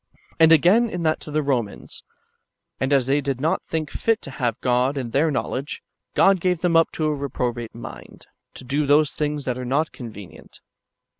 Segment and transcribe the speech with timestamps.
[0.15, 2.03] ^ And again, in that to the Komans:^'
[2.79, 5.83] And as they did not think fit to have God in their knowledge,
[6.15, 8.25] God gave them up to a reprobate mind,
[8.55, 10.59] to do those things that are not convenient."